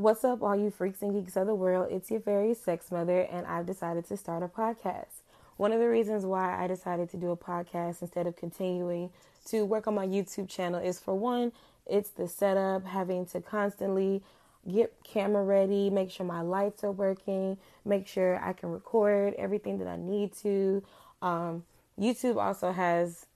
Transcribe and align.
What's 0.00 0.24
up, 0.24 0.42
all 0.42 0.56
you 0.56 0.70
freaks 0.70 1.02
and 1.02 1.12
geeks 1.12 1.36
of 1.36 1.46
the 1.46 1.54
world? 1.54 1.88
It's 1.90 2.10
your 2.10 2.20
fairy 2.20 2.54
sex 2.54 2.90
mother, 2.90 3.20
and 3.20 3.46
I've 3.46 3.66
decided 3.66 4.06
to 4.06 4.16
start 4.16 4.42
a 4.42 4.48
podcast. 4.48 5.20
One 5.58 5.72
of 5.72 5.78
the 5.78 5.90
reasons 5.90 6.24
why 6.24 6.58
I 6.58 6.66
decided 6.68 7.10
to 7.10 7.18
do 7.18 7.32
a 7.32 7.36
podcast 7.36 8.00
instead 8.00 8.26
of 8.26 8.34
continuing 8.34 9.10
to 9.48 9.66
work 9.66 9.86
on 9.86 9.94
my 9.94 10.06
YouTube 10.06 10.48
channel 10.48 10.80
is 10.80 10.98
for 10.98 11.12
one, 11.12 11.52
it's 11.84 12.08
the 12.08 12.28
setup, 12.28 12.86
having 12.86 13.26
to 13.26 13.42
constantly 13.42 14.22
get 14.66 14.94
camera 15.04 15.44
ready, 15.44 15.90
make 15.90 16.10
sure 16.10 16.24
my 16.24 16.40
lights 16.40 16.82
are 16.82 16.92
working, 16.92 17.58
make 17.84 18.06
sure 18.06 18.42
I 18.42 18.54
can 18.54 18.70
record 18.70 19.34
everything 19.34 19.80
that 19.80 19.86
I 19.86 19.96
need 19.96 20.32
to. 20.36 20.82
Um, 21.20 21.64
YouTube 22.00 22.42
also 22.42 22.72
has 22.72 23.26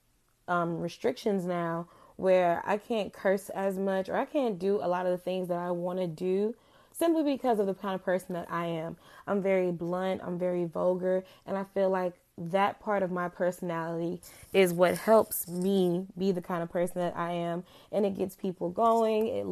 um, 0.47 0.79
restrictions 0.79 1.45
now 1.45 1.87
where 2.15 2.61
I 2.65 2.77
can't 2.77 3.11
curse 3.11 3.49
as 3.49 3.77
much 3.77 4.09
or 4.09 4.15
I 4.15 4.25
can't 4.25 4.57
do 4.57 4.79
a 4.81 4.87
lot 4.87 5.05
of 5.05 5.11
the 5.11 5.17
things 5.17 5.47
that 5.49 5.57
I 5.57 5.71
want 5.71 5.99
to 5.99 6.07
do 6.07 6.55
simply 6.91 7.23
because 7.23 7.59
of 7.59 7.67
the 7.67 7.73
kind 7.73 7.95
of 7.95 8.03
person 8.03 8.33
that 8.33 8.49
I 8.49 8.67
am. 8.67 8.95
I'm 9.27 9.41
very 9.41 9.71
blunt, 9.71 10.21
I'm 10.23 10.39
very 10.39 10.65
vulgar, 10.65 11.23
and 11.45 11.57
I 11.57 11.65
feel 11.73 11.89
like 11.89 12.13
that 12.37 12.79
part 12.79 13.01
of 13.03 13.11
my 13.11 13.29
personality 13.29 14.21
is 14.53 14.73
what 14.73 14.97
helps 14.97 15.47
me 15.47 16.05
be 16.17 16.31
the 16.31 16.41
kind 16.41 16.61
of 16.61 16.69
person 16.69 16.99
that 16.99 17.15
I 17.15 17.31
am 17.31 17.63
and 17.91 18.05
it 18.05 18.17
gets 18.17 18.35
people 18.35 18.69
going. 18.69 19.27
It 19.27 19.45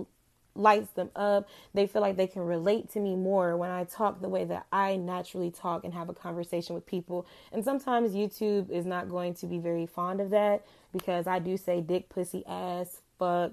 lights 0.55 0.91
them 0.91 1.09
up. 1.15 1.47
They 1.73 1.87
feel 1.87 2.01
like 2.01 2.15
they 2.15 2.27
can 2.27 2.43
relate 2.43 2.91
to 2.93 2.99
me 2.99 3.15
more 3.15 3.57
when 3.57 3.71
I 3.71 3.85
talk 3.85 4.21
the 4.21 4.29
way 4.29 4.45
that 4.45 4.65
I 4.71 4.95
naturally 4.95 5.51
talk 5.51 5.83
and 5.83 5.93
have 5.93 6.09
a 6.09 6.13
conversation 6.13 6.75
with 6.75 6.85
people. 6.85 7.25
And 7.51 7.63
sometimes 7.63 8.13
YouTube 8.13 8.69
is 8.69 8.85
not 8.85 9.09
going 9.09 9.33
to 9.35 9.47
be 9.47 9.57
very 9.57 9.85
fond 9.85 10.21
of 10.21 10.29
that 10.31 10.65
because 10.91 11.27
I 11.27 11.39
do 11.39 11.57
say 11.57 11.81
dick, 11.81 12.09
pussy, 12.09 12.45
ass, 12.45 13.01
fuck, 13.17 13.51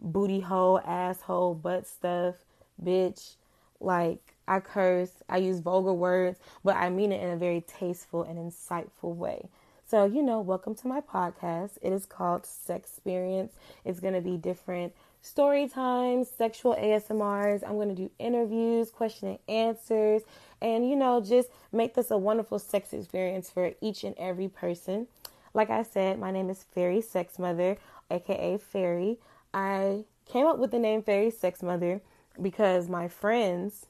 booty 0.00 0.40
hole, 0.40 0.80
asshole, 0.84 1.54
butt 1.54 1.86
stuff, 1.86 2.36
bitch. 2.82 3.34
Like, 3.80 4.34
I 4.48 4.60
curse, 4.60 5.12
I 5.28 5.36
use 5.36 5.60
vulgar 5.60 5.92
words, 5.92 6.38
but 6.64 6.76
I 6.76 6.88
mean 6.88 7.12
it 7.12 7.22
in 7.22 7.30
a 7.30 7.36
very 7.36 7.60
tasteful 7.60 8.22
and 8.22 8.38
insightful 8.38 9.14
way. 9.14 9.48
So, 9.86 10.04
you 10.04 10.22
know, 10.22 10.40
welcome 10.40 10.74
to 10.76 10.88
my 10.88 11.00
podcast. 11.00 11.78
It 11.80 11.92
is 11.92 12.04
called 12.06 12.44
Sex 12.44 12.90
Experience. 12.90 13.54
It's 13.84 14.00
going 14.00 14.14
to 14.14 14.20
be 14.20 14.36
different 14.36 14.92
story 15.28 15.68
times, 15.68 16.28
sexual 16.28 16.74
ASMRs. 16.76 17.62
I'm 17.62 17.76
going 17.76 17.90
to 17.90 17.94
do 17.94 18.10
interviews, 18.18 18.90
question 18.90 19.28
and 19.28 19.38
answers, 19.48 20.22
and, 20.60 20.88
you 20.88 20.96
know, 20.96 21.20
just 21.20 21.48
make 21.70 21.94
this 21.94 22.10
a 22.10 22.18
wonderful 22.18 22.58
sex 22.58 22.92
experience 22.92 23.50
for 23.50 23.72
each 23.80 24.04
and 24.04 24.16
every 24.18 24.48
person. 24.48 25.06
Like 25.54 25.70
I 25.70 25.82
said, 25.82 26.18
my 26.18 26.30
name 26.30 26.50
is 26.50 26.64
Fairy 26.74 27.00
Sex 27.00 27.38
Mother, 27.38 27.76
aka 28.10 28.58
Fairy. 28.58 29.18
I 29.52 30.04
came 30.26 30.46
up 30.46 30.58
with 30.58 30.70
the 30.70 30.78
name 30.78 31.02
Fairy 31.02 31.30
Sex 31.30 31.62
Mother 31.62 32.00
because 32.40 32.88
my 32.88 33.08
friends 33.08 33.86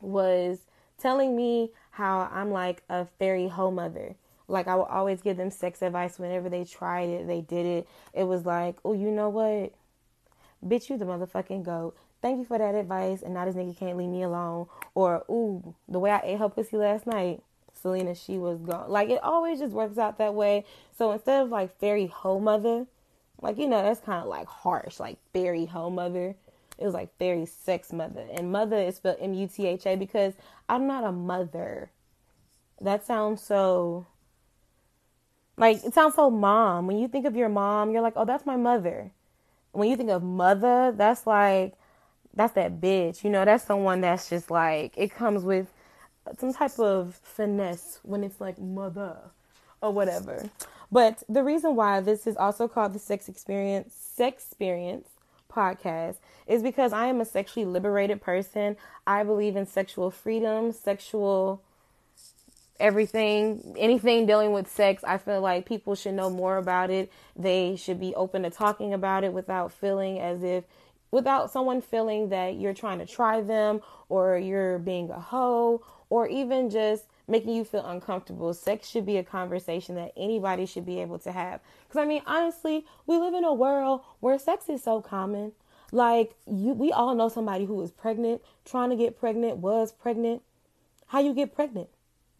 was 0.00 0.60
telling 0.98 1.36
me 1.36 1.70
how 1.90 2.28
I'm 2.32 2.50
like 2.50 2.82
a 2.88 3.06
fairy 3.18 3.48
hoe 3.48 3.70
mother. 3.70 4.14
Like 4.46 4.68
I 4.68 4.76
would 4.76 4.84
always 4.84 5.22
give 5.22 5.36
them 5.36 5.50
sex 5.50 5.80
advice 5.82 6.18
whenever 6.18 6.48
they 6.48 6.64
tried 6.64 7.08
it, 7.08 7.26
they 7.26 7.40
did 7.40 7.66
it. 7.66 7.88
It 8.12 8.24
was 8.24 8.44
like, 8.44 8.76
oh, 8.84 8.92
you 8.92 9.10
know 9.10 9.28
what? 9.28 9.72
Bitch, 10.66 10.88
you 10.88 10.96
the 10.96 11.04
motherfucking 11.04 11.64
goat. 11.64 11.96
Thank 12.22 12.38
you 12.38 12.44
for 12.44 12.56
that 12.56 12.74
advice, 12.74 13.22
and 13.22 13.34
now 13.34 13.44
this 13.44 13.54
nigga 13.54 13.76
can't 13.76 13.98
leave 13.98 14.08
me 14.08 14.22
alone. 14.22 14.66
Or, 14.94 15.24
ooh, 15.30 15.74
the 15.88 15.98
way 15.98 16.10
I 16.10 16.20
ate 16.24 16.38
her 16.38 16.48
pussy 16.48 16.78
last 16.78 17.06
night, 17.06 17.42
Selena, 17.84 18.14
she 18.14 18.38
was 18.38 18.60
gone. 18.60 18.90
Like 18.90 19.10
it 19.10 19.22
always 19.22 19.58
just 19.58 19.74
works 19.74 19.98
out 19.98 20.16
that 20.16 20.34
way. 20.34 20.64
So 20.96 21.12
instead 21.12 21.42
of 21.42 21.50
like 21.50 21.78
fairy 21.78 22.06
hoe 22.06 22.40
mother, 22.40 22.86
like 23.42 23.58
you 23.58 23.66
know, 23.66 23.82
that's 23.82 24.00
kind 24.00 24.22
of 24.22 24.28
like 24.28 24.46
harsh, 24.46 24.98
like 24.98 25.18
fairy 25.34 25.66
hoe 25.66 25.90
mother. 25.90 26.34
It 26.78 26.84
was 26.84 26.94
like 26.94 27.16
fairy 27.18 27.44
sex 27.46 27.92
mother, 27.92 28.26
and 28.32 28.50
mother 28.50 28.78
is 28.78 28.96
spelled 28.96 29.18
M 29.20 29.34
U 29.34 29.46
T 29.46 29.66
H 29.66 29.86
A 29.86 29.96
because 29.96 30.32
I'm 30.68 30.86
not 30.86 31.04
a 31.04 31.12
mother. 31.12 31.90
That 32.80 33.04
sounds 33.04 33.42
so. 33.42 34.06
Like 35.56 35.84
it 35.84 35.92
sounds 35.92 36.14
so 36.14 36.30
mom. 36.30 36.86
When 36.86 36.98
you 36.98 37.06
think 37.06 37.26
of 37.26 37.36
your 37.36 37.50
mom, 37.50 37.90
you're 37.92 38.02
like, 38.02 38.14
oh, 38.16 38.24
that's 38.24 38.46
my 38.46 38.56
mother. 38.56 39.12
When 39.74 39.90
you 39.90 39.96
think 39.96 40.10
of 40.10 40.22
mother, 40.22 40.92
that's 40.96 41.26
like, 41.26 41.74
that's 42.34 42.54
that 42.54 42.80
bitch. 42.80 43.24
You 43.24 43.30
know, 43.30 43.44
that's 43.44 43.64
someone 43.64 44.00
that's 44.00 44.28
just 44.28 44.50
like 44.50 44.94
it 44.96 45.14
comes 45.14 45.44
with 45.44 45.72
some 46.38 46.52
type 46.52 46.78
of 46.78 47.20
finesse 47.22 48.00
when 48.02 48.24
it's 48.24 48.40
like 48.40 48.58
mother 48.58 49.16
or 49.82 49.92
whatever. 49.92 50.50
But 50.90 51.22
the 51.28 51.42
reason 51.42 51.76
why 51.76 52.00
this 52.00 52.26
is 52.26 52.36
also 52.36 52.68
called 52.68 52.92
the 52.92 52.98
sex 52.98 53.28
experience 53.28 53.94
sex 53.94 54.44
experience 54.44 55.08
podcast 55.52 56.16
is 56.46 56.62
because 56.62 56.92
I 56.92 57.06
am 57.06 57.20
a 57.20 57.24
sexually 57.24 57.66
liberated 57.66 58.20
person. 58.20 58.76
I 59.06 59.22
believe 59.24 59.56
in 59.56 59.66
sexual 59.66 60.10
freedom, 60.10 60.72
sexual 60.72 61.62
everything, 62.80 63.74
anything 63.78 64.26
dealing 64.26 64.52
with 64.52 64.68
sex. 64.68 65.02
I 65.04 65.18
feel 65.18 65.40
like 65.40 65.66
people 65.66 65.94
should 65.94 66.14
know 66.14 66.30
more 66.30 66.56
about 66.56 66.90
it. 66.90 67.12
They 67.36 67.76
should 67.76 68.00
be 68.00 68.14
open 68.14 68.42
to 68.42 68.50
talking 68.50 68.92
about 68.92 69.24
it 69.24 69.32
without 69.32 69.72
feeling 69.72 70.20
as 70.20 70.42
if 70.42 70.64
without 71.14 71.48
someone 71.48 71.80
feeling 71.80 72.30
that 72.30 72.56
you're 72.56 72.74
trying 72.74 72.98
to 72.98 73.06
try 73.06 73.40
them 73.40 73.80
or 74.08 74.36
you're 74.36 74.80
being 74.80 75.08
a 75.10 75.20
hoe 75.20 75.80
or 76.10 76.26
even 76.26 76.68
just 76.68 77.04
making 77.28 77.54
you 77.54 77.64
feel 77.64 77.86
uncomfortable. 77.86 78.52
Sex 78.52 78.88
should 78.88 79.06
be 79.06 79.16
a 79.16 79.22
conversation 79.22 79.94
that 79.94 80.12
anybody 80.16 80.66
should 80.66 80.84
be 80.84 81.00
able 81.00 81.20
to 81.20 81.30
have. 81.30 81.60
Because, 81.86 82.02
I 82.02 82.04
mean, 82.04 82.22
honestly, 82.26 82.84
we 83.06 83.16
live 83.16 83.32
in 83.32 83.44
a 83.44 83.54
world 83.54 84.00
where 84.18 84.38
sex 84.40 84.68
is 84.68 84.82
so 84.82 85.00
common. 85.00 85.52
Like, 85.92 86.34
you, 86.46 86.72
we 86.72 86.90
all 86.90 87.14
know 87.14 87.28
somebody 87.28 87.64
who 87.64 87.80
is 87.82 87.92
pregnant, 87.92 88.42
trying 88.64 88.90
to 88.90 88.96
get 88.96 89.18
pregnant, 89.18 89.58
was 89.58 89.92
pregnant. 89.92 90.42
How 91.06 91.20
you 91.20 91.32
get 91.32 91.54
pregnant? 91.54 91.88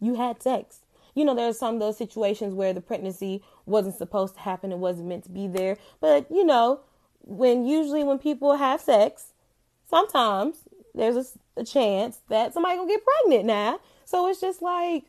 You 0.05 0.15
had 0.15 0.41
sex. 0.41 0.81
You 1.13 1.23
know, 1.25 1.33
there 1.33 1.47
are 1.47 1.53
some 1.53 1.75
of 1.75 1.79
those 1.79 1.97
situations 1.97 2.53
where 2.53 2.73
the 2.73 2.81
pregnancy 2.81 3.41
wasn't 3.65 3.95
supposed 3.95 4.35
to 4.35 4.41
happen, 4.41 4.71
it 4.71 4.77
wasn't 4.77 5.07
meant 5.07 5.23
to 5.23 5.31
be 5.31 5.47
there. 5.47 5.77
But, 6.01 6.29
you 6.29 6.45
know, 6.45 6.81
when 7.21 7.65
usually 7.65 8.03
when 8.03 8.19
people 8.19 8.55
have 8.55 8.81
sex, 8.81 9.33
sometimes 9.89 10.57
there's 10.93 11.15
a 11.15 11.25
a 11.57 11.63
chance 11.63 12.19
that 12.29 12.53
somebody 12.53 12.75
gonna 12.75 12.89
get 12.89 13.01
pregnant 13.03 13.45
now. 13.45 13.79
So 14.05 14.27
it's 14.27 14.41
just 14.41 14.61
like, 14.61 15.05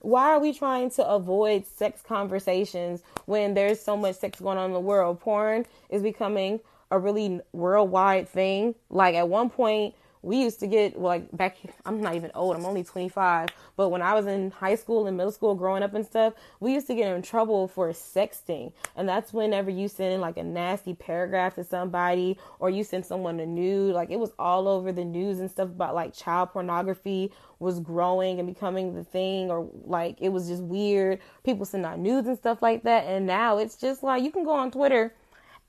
why 0.00 0.30
are 0.30 0.40
we 0.40 0.52
trying 0.52 0.90
to 0.92 1.06
avoid 1.06 1.66
sex 1.66 2.02
conversations 2.02 3.02
when 3.26 3.54
there's 3.54 3.80
so 3.80 3.96
much 3.96 4.16
sex 4.16 4.40
going 4.40 4.58
on 4.58 4.66
in 4.66 4.72
the 4.72 4.80
world? 4.80 5.20
Porn 5.20 5.66
is 5.88 6.02
becoming 6.02 6.60
a 6.90 6.98
really 6.98 7.40
worldwide 7.52 8.28
thing. 8.28 8.74
Like 8.88 9.14
at 9.14 9.28
one 9.28 9.50
point, 9.50 9.94
we 10.22 10.42
used 10.42 10.60
to 10.60 10.66
get 10.66 11.00
like 11.00 11.34
back 11.36 11.56
i'm 11.86 12.00
not 12.00 12.14
even 12.14 12.30
old 12.34 12.56
i'm 12.56 12.64
only 12.64 12.84
25 12.84 13.48
but 13.76 13.88
when 13.88 14.02
i 14.02 14.14
was 14.14 14.26
in 14.26 14.50
high 14.50 14.74
school 14.74 15.06
and 15.06 15.16
middle 15.16 15.32
school 15.32 15.54
growing 15.54 15.82
up 15.82 15.94
and 15.94 16.06
stuff 16.06 16.34
we 16.60 16.74
used 16.74 16.86
to 16.88 16.94
get 16.94 17.14
in 17.14 17.22
trouble 17.22 17.68
for 17.68 17.88
sexting. 17.90 18.72
And 18.96 19.08
that's 19.08 19.32
whenever 19.32 19.70
you 19.70 19.88
send 19.88 20.20
like 20.20 20.36
a 20.36 20.42
nasty 20.42 20.94
paragraph 20.94 21.54
to 21.54 21.64
somebody 21.64 22.38
or 22.58 22.70
you 22.70 22.84
send 22.84 23.06
someone 23.06 23.40
a 23.40 23.46
nude 23.46 23.94
like 23.94 24.10
it 24.10 24.18
was 24.18 24.32
all 24.38 24.68
over 24.68 24.92
the 24.92 25.04
news 25.04 25.40
and 25.40 25.50
stuff 25.50 25.68
about 25.68 25.94
like 25.94 26.14
child 26.14 26.50
pornography 26.50 27.32
was 27.58 27.80
growing 27.80 28.38
and 28.38 28.52
becoming 28.52 28.94
the 28.94 29.04
thing 29.04 29.50
or 29.50 29.68
like 29.84 30.16
it 30.20 30.30
was 30.30 30.48
just 30.48 30.62
weird. 30.62 31.20
People 31.44 31.64
send 31.64 31.86
out 31.86 31.98
nudes 31.98 32.28
and 32.28 32.36
stuff 32.36 32.62
like 32.62 32.82
that. 32.84 33.04
And 33.04 33.26
now 33.26 33.58
it's 33.58 33.76
just 33.76 34.02
like 34.02 34.22
you 34.22 34.30
can 34.30 34.44
go 34.44 34.52
on 34.52 34.70
twitter 34.70 35.14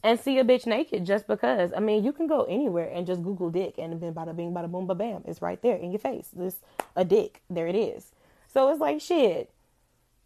and 0.03 0.19
see 0.19 0.39
a 0.39 0.43
bitch 0.43 0.65
naked 0.65 1.05
just 1.05 1.27
because. 1.27 1.71
I 1.75 1.79
mean, 1.79 2.03
you 2.03 2.11
can 2.11 2.27
go 2.27 2.43
anywhere 2.43 2.89
and 2.89 3.05
just 3.05 3.23
Google 3.23 3.49
dick 3.49 3.75
and 3.77 3.99
then 4.01 4.13
bada 4.13 4.35
bing, 4.35 4.51
bada 4.53 4.69
boom, 4.69 4.87
ba 4.87 4.95
bam. 4.95 5.23
It's 5.25 5.41
right 5.41 5.61
there 5.61 5.75
in 5.75 5.91
your 5.91 5.99
face. 5.99 6.29
This 6.33 6.55
a 6.95 7.05
dick. 7.05 7.41
There 7.49 7.67
it 7.67 7.75
is. 7.75 8.11
So 8.47 8.69
it's 8.69 8.79
like 8.79 9.01
shit. 9.01 9.51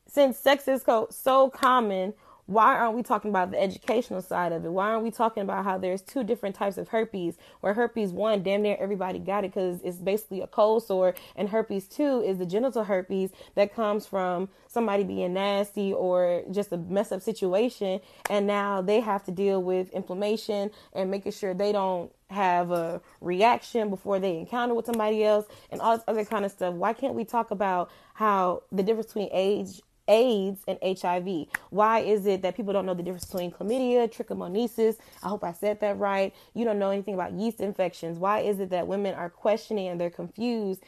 Since 0.08 0.38
sex 0.38 0.68
is 0.68 0.84
co- 0.84 1.08
so 1.09 1.50
common, 1.50 2.14
why 2.47 2.75
aren't 2.75 2.95
we 2.95 3.01
talking 3.01 3.29
about 3.29 3.51
the 3.51 3.61
educational 3.61 4.22
side 4.22 4.51
of 4.51 4.63
it? 4.66 4.69
Why 4.72 4.91
aren't 4.91 5.03
we 5.03 5.11
talking 5.11 5.41
about 5.41 5.63
how 5.63 5.78
there's 5.78 6.01
two 6.01 6.23
different 6.23 6.55
types 6.55 6.78
of 6.78 6.90
herpes? 6.90 7.37
Where 7.61 7.73
herpes 7.73 8.11
one, 8.11 8.43
damn 8.43 8.61
near 8.61 8.78
everybody 8.79 9.17
got 9.17 9.43
it 9.43 9.53
because 9.53 9.81
it's 9.84 9.97
basically 9.97 10.41
a 10.41 10.47
cold 10.47 10.84
sore, 10.84 11.16
and 11.35 11.49
herpes 11.49 11.87
two 11.87 12.22
is 12.22 12.37
the 12.37 12.46
genital 12.46 12.84
herpes 12.84 13.31
that 13.55 13.73
comes 13.73 14.05
from 14.05 14.49
somebody 14.67 15.03
being 15.03 15.34
nasty 15.34 15.91
or 15.91 16.43
just 16.52 16.72
a 16.72 16.78
mess 16.78 17.11
up 17.11 17.22
situation, 17.22 17.99
and 18.29 18.46
now 18.46 18.81
they 18.81 18.99
have 18.99 19.23
to 19.23 19.31
deal 19.31 19.64
with 19.64 19.90
inflammation 19.90 20.70
and 20.93 21.09
making 21.09 21.31
sure 21.31 21.53
they 21.53 21.72
don't 21.72 22.11
have 22.29 22.72
a 22.72 23.02
reaction 23.22 23.90
before 23.90 24.20
they 24.20 24.37
encounter 24.37 24.73
with 24.73 24.85
somebody 24.85 25.23
else 25.23 25.46
and 25.72 25.79
all 25.79 25.96
this 25.96 26.03
other 26.08 26.25
kind 26.25 26.43
of 26.43 26.52
stuff. 26.52 26.73
Why 26.73 26.93
can't 26.93 27.14
we 27.14 27.23
talk 27.23 27.52
about 27.52 27.90
how 28.14 28.64
the 28.72 28.84
difference 28.84 29.08
between 29.08 29.29
age 29.31 29.81
AIDS 30.07 30.61
and 30.67 30.78
HIV. 30.81 31.47
Why 31.69 31.99
is 31.99 32.25
it 32.25 32.41
that 32.41 32.55
people 32.55 32.73
don't 32.73 32.85
know 32.85 32.93
the 32.93 33.03
difference 33.03 33.25
between 33.25 33.52
chlamydia, 33.52 34.07
trichomoniasis? 34.13 34.97
I 35.23 35.29
hope 35.29 35.43
I 35.43 35.53
said 35.53 35.79
that 35.81 35.97
right. 35.97 36.34
You 36.53 36.66
don't 36.66 36.79
know 36.79 36.91
anything 36.91 37.13
about 37.13 37.34
yeast 37.34 37.59
infections. 37.59 38.17
Why 38.17 38.40
is 38.40 38.59
it 38.59 38.69
that 38.69 38.87
women 38.87 39.16
are 39.16 39.29
questioning 39.29 39.87
and 39.87 39.99
they're 39.99 40.09
confused 40.09 40.84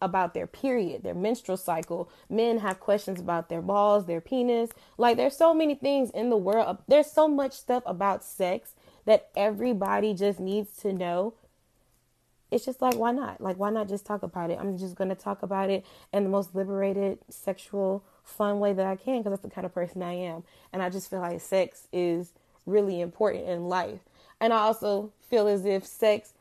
about 0.00 0.34
their 0.34 0.46
period, 0.46 1.02
their 1.02 1.14
menstrual 1.14 1.56
cycle? 1.56 2.10
Men 2.28 2.58
have 2.58 2.80
questions 2.80 3.20
about 3.20 3.48
their 3.48 3.62
balls, 3.62 4.06
their 4.06 4.20
penis. 4.20 4.70
Like 4.98 5.16
there's 5.16 5.36
so 5.36 5.54
many 5.54 5.74
things 5.74 6.10
in 6.10 6.30
the 6.30 6.36
world. 6.36 6.78
There's 6.88 7.10
so 7.10 7.28
much 7.28 7.52
stuff 7.52 7.82
about 7.86 8.24
sex 8.24 8.74
that 9.04 9.30
everybody 9.36 10.14
just 10.14 10.38
needs 10.38 10.76
to 10.78 10.92
know 10.92 11.34
it's 12.52 12.64
just 12.64 12.82
like, 12.82 12.96
why 12.96 13.12
not? 13.12 13.40
Like, 13.40 13.56
why 13.56 13.70
not 13.70 13.88
just 13.88 14.04
talk 14.04 14.22
about 14.22 14.50
it? 14.50 14.58
I'm 14.60 14.76
just 14.76 14.94
going 14.94 15.08
to 15.08 15.16
talk 15.16 15.42
about 15.42 15.70
it 15.70 15.84
in 16.12 16.24
the 16.24 16.30
most 16.30 16.54
liberated, 16.54 17.18
sexual, 17.28 18.04
fun 18.22 18.60
way 18.60 18.72
that 18.72 18.86
I 18.86 18.96
can 18.96 19.18
because 19.18 19.32
that's 19.32 19.42
the 19.42 19.50
kind 19.50 19.64
of 19.64 19.74
person 19.74 20.02
I 20.02 20.12
am. 20.12 20.44
And 20.72 20.82
I 20.82 20.90
just 20.90 21.10
feel 21.10 21.20
like 21.20 21.40
sex 21.40 21.88
is 21.92 22.32
really 22.66 23.00
important 23.00 23.48
in 23.48 23.68
life. 23.68 24.00
And 24.40 24.52
I 24.52 24.58
also 24.58 25.12
feel 25.28 25.48
as 25.48 25.64
if 25.64 25.86
sex 25.86 26.34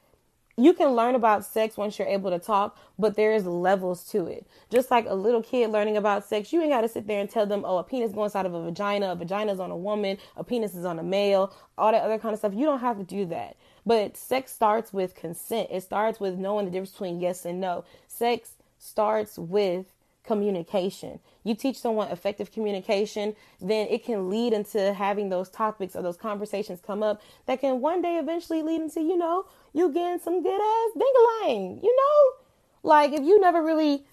you 0.57 0.73
can 0.73 0.89
learn 0.89 1.15
about 1.15 1.45
sex 1.45 1.77
once 1.77 1.97
you're 1.97 2.07
able 2.07 2.29
to 2.29 2.39
talk, 2.39 2.77
but 2.99 3.15
there's 3.15 3.45
levels 3.45 4.03
to 4.09 4.27
it. 4.27 4.45
Just 4.69 4.91
like 4.91 5.05
a 5.07 5.15
little 5.15 5.41
kid 5.41 5.71
learning 5.71 5.97
about 5.97 6.25
sex, 6.25 6.51
you 6.51 6.61
ain't 6.61 6.71
got 6.71 6.81
to 6.81 6.89
sit 6.89 7.07
there 7.07 7.19
and 7.19 7.29
tell 7.29 7.45
them, 7.45 7.63
oh, 7.65 7.77
a 7.77 7.83
penis 7.83 8.11
goes 8.11 8.25
inside 8.25 8.45
of 8.45 8.53
a 8.53 8.61
vagina, 8.61 9.11
a 9.11 9.15
vagina 9.15 9.51
is 9.53 9.59
on 9.59 9.71
a 9.71 9.77
woman, 9.77 10.17
a 10.35 10.43
penis 10.43 10.75
is 10.75 10.85
on 10.85 10.99
a 10.99 11.03
male, 11.03 11.53
all 11.77 11.91
that 11.91 12.03
other 12.03 12.19
kind 12.19 12.33
of 12.33 12.39
stuff. 12.39 12.53
You 12.53 12.65
don't 12.65 12.79
have 12.79 12.97
to 12.97 13.03
do 13.03 13.25
that. 13.27 13.55
But 13.85 14.15
sex 14.15 14.51
starts 14.51 14.93
with 14.93 15.15
consent. 15.15 15.69
It 15.71 15.81
starts 15.81 16.19
with 16.19 16.37
knowing 16.37 16.65
the 16.65 16.71
difference 16.71 16.91
between 16.91 17.19
yes 17.19 17.45
and 17.45 17.59
no. 17.59 17.83
Sex 18.07 18.51
starts 18.77 19.37
with 19.37 19.85
communication. 20.23 21.19
You 21.43 21.55
teach 21.55 21.79
someone 21.79 22.09
effective 22.09 22.51
communication, 22.51 23.35
then 23.59 23.87
it 23.87 24.05
can 24.05 24.29
lead 24.29 24.53
into 24.53 24.93
having 24.93 25.29
those 25.29 25.49
topics 25.49 25.95
or 25.95 26.03
those 26.03 26.17
conversations 26.17 26.79
come 26.85 27.01
up 27.01 27.21
that 27.47 27.59
can 27.61 27.81
one 27.81 28.01
day 28.01 28.17
eventually 28.17 28.61
lead 28.61 28.81
into, 28.81 29.01
you 29.01 29.17
know, 29.17 29.45
you 29.73 29.91
getting 29.91 30.19
some 30.19 30.43
good 30.43 30.61
ass 30.61 30.91
dingaling, 30.95 31.81
you 31.81 31.95
know? 31.95 32.37
Like 32.83 33.13
if 33.13 33.21
you 33.21 33.39
never 33.39 33.63
really 33.63 34.03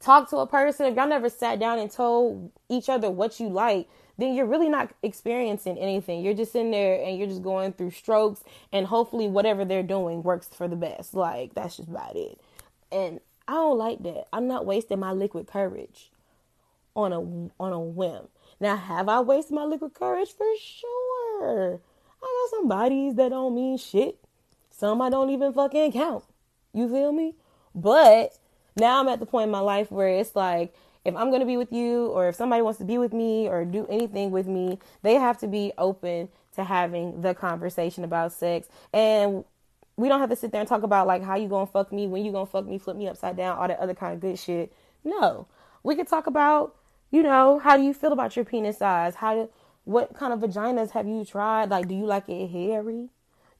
talked 0.00 0.30
to 0.30 0.38
a 0.38 0.46
person, 0.46 0.86
if 0.86 0.96
y'all 0.96 1.08
never 1.08 1.30
sat 1.30 1.58
down 1.58 1.78
and 1.78 1.90
told 1.90 2.50
each 2.68 2.88
other 2.88 3.10
what 3.10 3.40
you 3.40 3.48
like, 3.48 3.88
then 4.20 4.34
you're 4.34 4.46
really 4.46 4.68
not 4.68 4.90
experiencing 5.02 5.78
anything. 5.78 6.22
You're 6.22 6.34
just 6.34 6.54
in 6.54 6.70
there 6.70 7.02
and 7.02 7.18
you're 7.18 7.28
just 7.28 7.42
going 7.42 7.72
through 7.72 7.92
strokes 7.92 8.42
and 8.72 8.86
hopefully 8.86 9.28
whatever 9.28 9.64
they're 9.64 9.82
doing 9.82 10.22
works 10.22 10.48
for 10.48 10.68
the 10.68 10.76
best. 10.76 11.14
Like 11.14 11.54
that's 11.54 11.76
just 11.76 11.88
about 11.88 12.16
it. 12.16 12.40
And 12.92 13.20
I 13.46 13.54
don't 13.54 13.78
like 13.78 14.02
that. 14.02 14.26
I'm 14.32 14.46
not 14.46 14.66
wasting 14.66 15.00
my 15.00 15.12
liquid 15.12 15.46
courage 15.46 16.10
on 16.94 17.12
a 17.12 17.20
on 17.62 17.72
a 17.72 17.80
whim. 17.80 18.28
Now, 18.60 18.76
have 18.76 19.08
I 19.08 19.20
wasted 19.20 19.54
my 19.54 19.64
liquid 19.64 19.94
courage? 19.94 20.28
For 20.36 20.46
sure. 20.60 21.80
I 22.22 22.48
got 22.50 22.50
some 22.50 22.68
bodies 22.68 23.14
that 23.14 23.30
don't 23.30 23.54
mean 23.54 23.78
shit. 23.78 24.18
Some 24.70 25.00
I 25.00 25.08
don't 25.08 25.30
even 25.30 25.52
fucking 25.52 25.92
count. 25.92 26.24
You 26.72 26.88
feel 26.88 27.12
me? 27.12 27.34
But 27.74 28.36
now 28.76 29.00
I'm 29.00 29.08
at 29.08 29.18
the 29.18 29.26
point 29.26 29.44
in 29.44 29.50
my 29.50 29.60
life 29.60 29.90
where 29.90 30.08
it's 30.08 30.36
like, 30.36 30.74
if 31.04 31.16
I'm 31.16 31.28
going 31.28 31.40
to 31.40 31.46
be 31.46 31.56
with 31.56 31.72
you 31.72 32.06
or 32.06 32.28
if 32.28 32.34
somebody 32.34 32.62
wants 32.62 32.78
to 32.78 32.84
be 32.84 32.98
with 32.98 33.12
me 33.12 33.48
or 33.48 33.64
do 33.64 33.86
anything 33.88 34.30
with 34.30 34.46
me, 34.46 34.78
they 35.02 35.14
have 35.14 35.38
to 35.38 35.48
be 35.48 35.72
open 35.78 36.28
to 36.54 36.64
having 36.64 37.22
the 37.22 37.34
conversation 37.34 38.04
about 38.04 38.32
sex. 38.32 38.68
And 38.92 39.44
we 39.96 40.08
don't 40.08 40.20
have 40.20 40.30
to 40.30 40.36
sit 40.36 40.52
there 40.52 40.60
and 40.60 40.68
talk 40.68 40.82
about 40.82 41.06
like 41.06 41.22
how 41.22 41.36
you 41.36 41.48
gonna 41.48 41.66
fuck 41.66 41.92
me, 41.92 42.06
when 42.06 42.24
you 42.24 42.32
gonna 42.32 42.46
fuck 42.46 42.66
me, 42.66 42.78
flip 42.78 42.96
me 42.96 43.08
upside 43.08 43.36
down, 43.36 43.58
all 43.58 43.68
that 43.68 43.78
other 43.78 43.94
kind 43.94 44.14
of 44.14 44.20
good 44.20 44.38
shit. 44.38 44.72
No, 45.04 45.46
we 45.82 45.94
could 45.94 46.08
talk 46.08 46.26
about, 46.26 46.76
you 47.10 47.22
know, 47.22 47.58
how 47.58 47.76
do 47.76 47.82
you 47.82 47.94
feel 47.94 48.12
about 48.12 48.36
your 48.36 48.44
penis 48.44 48.78
size? 48.78 49.14
How 49.14 49.34
do, 49.34 49.50
what 49.84 50.14
kind 50.14 50.32
of 50.32 50.40
vaginas 50.40 50.90
have 50.92 51.06
you 51.06 51.24
tried? 51.24 51.70
Like, 51.70 51.88
do 51.88 51.94
you 51.94 52.04
like 52.06 52.28
it 52.28 52.48
hairy? 52.48 53.08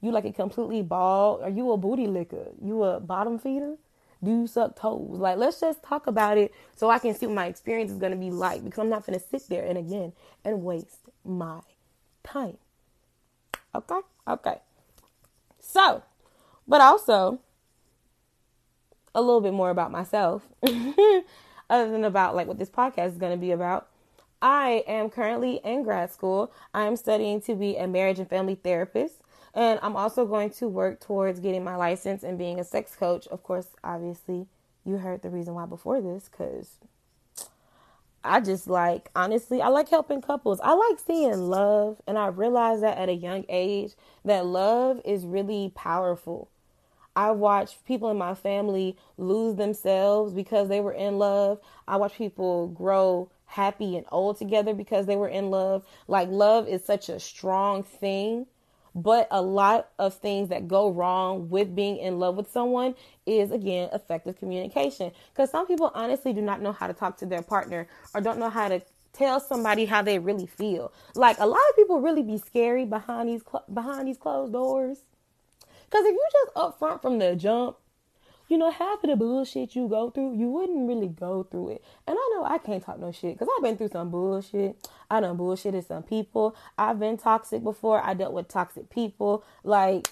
You 0.01 0.11
like 0.11 0.25
it 0.25 0.35
completely 0.35 0.81
bald? 0.81 1.41
Are 1.41 1.49
you 1.49 1.71
a 1.71 1.77
booty 1.77 2.07
licker? 2.07 2.47
You 2.61 2.83
a 2.83 2.99
bottom 2.99 3.37
feeder? 3.37 3.75
Do 4.23 4.31
you 4.31 4.47
suck 4.47 4.75
toes? 4.79 5.19
Like, 5.19 5.37
let's 5.37 5.59
just 5.59 5.83
talk 5.83 6.07
about 6.07 6.37
it 6.37 6.53
so 6.75 6.89
I 6.89 6.99
can 6.99 7.15
see 7.15 7.25
what 7.25 7.35
my 7.35 7.47
experience 7.47 7.91
is 7.91 7.97
going 7.97 8.11
to 8.11 8.17
be 8.17 8.29
like 8.29 8.63
because 8.63 8.79
I'm 8.79 8.89
not 8.89 9.05
going 9.05 9.19
to 9.19 9.25
sit 9.25 9.49
there 9.49 9.65
and 9.65 9.77
again 9.77 10.13
and 10.45 10.63
waste 10.63 11.09
my 11.25 11.61
time. 12.23 12.57
Okay? 13.73 13.99
Okay. 14.27 14.57
So, 15.59 16.03
but 16.67 16.81
also 16.81 17.39
a 19.15 19.21
little 19.21 19.41
bit 19.41 19.53
more 19.53 19.69
about 19.69 19.91
myself, 19.91 20.47
other 20.63 21.91
than 21.91 22.03
about 22.03 22.35
like 22.35 22.47
what 22.47 22.59
this 22.59 22.69
podcast 22.69 23.09
is 23.09 23.17
going 23.17 23.31
to 23.31 23.37
be 23.37 23.51
about. 23.51 23.87
I 24.41 24.83
am 24.87 25.09
currently 25.09 25.59
in 25.63 25.83
grad 25.83 26.11
school. 26.11 26.51
I 26.73 26.83
am 26.83 26.95
studying 26.95 27.41
to 27.41 27.55
be 27.55 27.77
a 27.77 27.87
marriage 27.87 28.19
and 28.19 28.29
family 28.29 28.55
therapist. 28.55 29.15
And 29.53 29.79
I'm 29.81 29.95
also 29.95 30.25
going 30.25 30.51
to 30.51 30.67
work 30.67 31.01
towards 31.01 31.39
getting 31.39 31.63
my 31.63 31.75
license 31.75 32.23
and 32.23 32.37
being 32.37 32.59
a 32.59 32.63
sex 32.63 32.95
coach. 32.95 33.27
Of 33.27 33.43
course, 33.43 33.67
obviously, 33.83 34.47
you 34.85 34.97
heard 34.97 35.21
the 35.21 35.29
reason 35.29 35.53
why 35.53 35.65
before 35.65 36.01
this 36.01 36.29
because 36.29 36.77
I 38.23 38.39
just 38.39 38.67
like, 38.67 39.09
honestly, 39.15 39.61
I 39.61 39.69
like 39.69 39.89
helping 39.89 40.21
couples. 40.21 40.59
I 40.63 40.73
like 40.73 40.99
seeing 40.99 41.49
love. 41.49 42.01
And 42.07 42.17
I 42.17 42.27
realized 42.27 42.83
that 42.83 42.97
at 42.97 43.09
a 43.09 43.13
young 43.13 43.45
age, 43.49 43.93
that 44.25 44.45
love 44.45 45.01
is 45.03 45.25
really 45.25 45.71
powerful. 45.75 46.49
I 47.15 47.31
watched 47.31 47.83
people 47.85 48.09
in 48.09 48.17
my 48.17 48.35
family 48.35 48.95
lose 49.17 49.55
themselves 49.55 50.33
because 50.33 50.69
they 50.69 50.79
were 50.79 50.93
in 50.93 51.17
love. 51.17 51.59
I 51.87 51.97
watched 51.97 52.17
people 52.17 52.67
grow 52.67 53.29
happy 53.47 53.97
and 53.97 54.05
old 54.11 54.37
together 54.37 54.73
because 54.73 55.07
they 55.07 55.17
were 55.17 55.27
in 55.27 55.49
love. 55.49 55.83
Like, 56.07 56.29
love 56.29 56.69
is 56.69 56.85
such 56.85 57.09
a 57.09 57.19
strong 57.19 57.83
thing 57.83 58.45
but 58.93 59.27
a 59.31 59.41
lot 59.41 59.89
of 59.99 60.15
things 60.15 60.49
that 60.49 60.67
go 60.67 60.91
wrong 60.91 61.49
with 61.49 61.75
being 61.75 61.97
in 61.97 62.19
love 62.19 62.35
with 62.35 62.51
someone 62.51 62.95
is 63.25 63.51
again 63.51 63.89
effective 63.93 64.37
communication. 64.37 65.11
Because 65.33 65.49
some 65.49 65.67
people 65.67 65.91
honestly 65.93 66.33
do 66.33 66.41
not 66.41 66.61
know 66.61 66.71
how 66.71 66.87
to 66.87 66.93
talk 66.93 67.17
to 67.17 67.25
their 67.25 67.41
partner 67.41 67.87
or 68.13 68.21
don't 68.21 68.39
know 68.39 68.49
how 68.49 68.67
to 68.67 68.81
tell 69.13 69.39
somebody 69.39 69.85
how 69.85 70.01
they 70.01 70.19
really 70.19 70.47
feel. 70.47 70.91
Like 71.15 71.37
a 71.39 71.45
lot 71.45 71.59
of 71.69 71.75
people 71.75 72.01
really 72.01 72.23
be 72.23 72.37
scary 72.37 72.85
behind 72.85 73.29
these 73.29 73.43
cl- 73.49 73.65
behind 73.73 74.07
these 74.07 74.17
closed 74.17 74.53
doors. 74.53 75.03
Because 75.85 76.05
if 76.05 76.13
you 76.13 76.27
just 76.31 76.55
upfront 76.55 77.01
from 77.01 77.19
the 77.19 77.35
jump, 77.35 77.77
you 78.51 78.57
know, 78.57 78.69
half 78.69 79.01
of 79.01 79.09
the 79.09 79.15
bullshit 79.15 79.77
you 79.77 79.87
go 79.87 80.09
through, 80.09 80.35
you 80.35 80.49
wouldn't 80.49 80.85
really 80.85 81.07
go 81.07 81.43
through 81.43 81.69
it. 81.69 81.83
And 82.05 82.17
I 82.19 82.31
know 82.33 82.43
I 82.43 82.57
can't 82.57 82.83
talk 82.83 82.99
no 82.99 83.13
shit 83.13 83.39
because 83.39 83.47
I've 83.55 83.63
been 83.63 83.77
through 83.77 83.87
some 83.87 84.11
bullshit. 84.11 84.89
I 85.09 85.21
done 85.21 85.37
bullshitted 85.37 85.87
some 85.87 86.03
people. 86.03 86.53
I've 86.77 86.99
been 86.99 87.15
toxic 87.15 87.63
before. 87.63 88.05
I 88.05 88.13
dealt 88.13 88.33
with 88.33 88.49
toxic 88.49 88.89
people. 88.89 89.45
Like, 89.63 90.09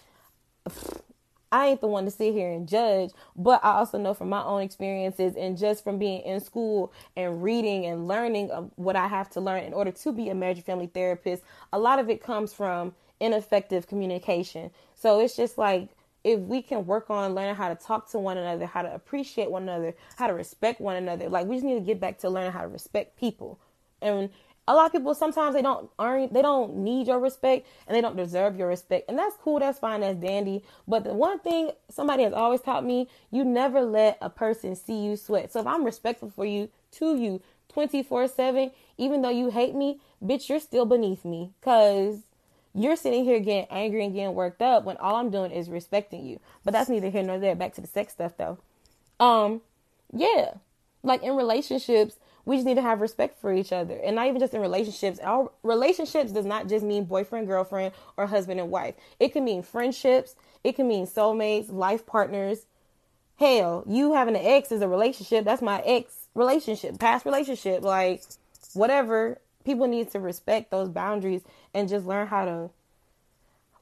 I 1.52 1.68
ain't 1.68 1.82
the 1.82 1.88
one 1.88 2.06
to 2.06 2.12
sit 2.12 2.34
here 2.34 2.50
and 2.50 2.66
judge, 2.66 3.12
but 3.36 3.60
I 3.62 3.72
also 3.72 3.98
know 3.98 4.14
from 4.14 4.30
my 4.30 4.42
own 4.42 4.62
experiences 4.62 5.36
and 5.36 5.58
just 5.58 5.84
from 5.84 6.00
being 6.00 6.22
in 6.22 6.40
school 6.40 6.94
and 7.18 7.44
reading 7.44 7.88
and 7.88 8.08
learning 8.08 8.52
of 8.52 8.72
what 8.78 8.96
I 8.96 9.08
have 9.08 9.30
to 9.32 9.42
learn 9.42 9.66
in 9.66 9.74
order 9.74 9.92
to 9.92 10.12
be 10.14 10.30
a 10.30 10.36
marriage 10.36 10.64
family 10.64 10.88
therapist, 10.88 11.44
a 11.74 11.80
lot 11.80 12.00
of 12.00 12.10
it 12.10 12.24
comes 12.24 12.54
from 12.54 12.94
ineffective 13.20 13.86
communication. 13.88 14.72
So 14.96 15.20
it's 15.20 15.36
just 15.36 15.58
like 15.58 15.90
if 16.24 16.40
we 16.40 16.62
can 16.62 16.86
work 16.86 17.10
on 17.10 17.34
learning 17.34 17.56
how 17.56 17.70
to 17.70 17.76
talk 17.76 18.10
to 18.12 18.20
one 18.20 18.38
another, 18.38 18.66
how 18.66 18.82
to 18.82 18.94
appreciate 18.94 19.50
one 19.50 19.64
another, 19.64 19.96
how 20.18 20.28
to 20.28 20.34
respect 20.34 20.82
one 20.82 20.96
another, 20.96 21.30
like 21.30 21.48
we 21.48 21.56
just 21.56 21.66
need 21.66 21.76
to 21.76 21.82
get 21.82 22.00
back 22.00 22.18
to 22.20 22.30
learning 22.30 22.52
how 22.52 22.62
to 22.62 22.68
respect 22.68 23.18
people. 23.18 23.60
And 24.02 24.30
a 24.68 24.76
lot 24.76 24.86
of 24.86 24.92
people 24.92 25.16
sometimes 25.16 25.56
they 25.56 25.64
don't 25.64 25.90
earn 26.00 26.30
they 26.32 26.44
don't 26.44 26.78
need 26.78 27.08
your 27.08 27.20
respect 27.20 27.66
and 27.88 27.98
they 27.98 28.02
don't 28.02 28.16
deserve 28.16 28.56
your 28.56 28.68
respect. 28.68 29.10
And 29.10 29.18
that's 29.18 29.36
cool, 29.38 29.60
that's 29.60 29.80
fine, 29.80 30.02
that's 30.02 30.20
dandy. 30.20 30.64
But 30.88 31.04
the 31.06 31.14
one 31.14 31.40
thing 31.40 31.72
somebody 31.90 32.24
has 32.24 32.34
always 32.34 32.62
taught 32.62 32.86
me, 32.86 33.10
you 33.32 33.44
never 33.44 33.82
let 33.82 34.20
a 34.22 34.30
person 34.30 34.76
see 34.76 34.98
you 35.04 35.16
sweat. 35.16 35.52
So 35.52 35.60
if 35.60 35.68
I'm 35.68 35.84
respectful 35.84 36.30
for 36.30 36.46
you 36.46 36.70
to 36.92 37.16
you 37.16 37.42
24/7, 37.74 38.72
even 38.98 39.22
though 39.22 39.30
you 39.30 39.50
hate 39.50 39.74
me, 39.74 40.02
bitch, 40.24 40.50
you're 40.50 40.60
still 40.60 40.86
beneath 40.86 41.26
me 41.26 41.52
cuz 41.62 42.29
you're 42.74 42.96
sitting 42.96 43.24
here 43.24 43.40
getting 43.40 43.68
angry 43.70 44.04
and 44.04 44.14
getting 44.14 44.36
worked 44.36 44.62
up 44.62 44.84
when 44.84 44.98
all 44.98 45.16
I'm 45.16 45.30
doing 45.30 45.52
is 45.52 45.70
respecting 45.70 46.26
you. 46.26 46.40
But 46.64 46.72
that's 46.72 46.90
neither 46.90 47.10
here 47.10 47.24
nor 47.24 47.40
there. 47.40 47.56
Back 47.56 47.74
to 47.76 47.82
the 47.82 47.88
sex 47.88 48.14
stuff 48.14 48.34
though. 48.38 48.60
Um, 49.20 49.62
yeah. 50.14 50.54
Like 51.04 51.24
in 51.24 51.36
relationships, 51.36 52.18
we 52.46 52.56
just 52.56 52.66
need 52.66 52.76
to 52.76 52.82
have 52.82 53.02
respect 53.02 53.40
for 53.40 53.54
each 53.54 53.72
other. 53.72 54.00
And 54.04 54.16
not 54.16 54.28
even 54.28 54.40
just 54.40 54.54
in 54.54 54.62
relationships. 54.62 55.20
Our 55.20 55.52
relationships 55.64 56.32
does 56.32 56.46
not 56.46 56.68
just 56.68 56.86
mean 56.86 57.06
boyfriend, 57.06 57.48
girlfriend, 57.48 57.94
or 58.18 58.28
husband 58.28 58.60
and 58.60 58.72
wife. 58.72 58.96
It 59.20 59.34
can 59.34 59.46
mean 59.46 59.62
friendships, 59.62 60.36
it 60.64 60.76
can 60.76 60.88
mean 60.88 61.06
soulmates, 61.06 61.72
life 61.72 62.06
partners. 62.06 62.66
Hell, 63.38 63.84
you 63.88 64.14
having 64.14 64.36
an 64.36 64.46
ex 64.46 64.72
is 64.72 64.82
a 64.82 64.88
relationship. 64.88 65.46
That's 65.46 65.62
my 65.62 65.82
ex 65.86 66.28
relationship, 66.36 67.00
past 67.00 67.26
relationship, 67.26 67.84
like 67.84 68.24
whatever 68.74 69.40
people 69.64 69.88
need 69.88 70.12
to 70.12 70.20
respect 70.20 70.72
those 70.72 70.90
boundaries 70.90 71.42
and 71.74 71.90
just 71.90 72.06
learn 72.06 72.28
how 72.28 72.46
to 72.46 72.70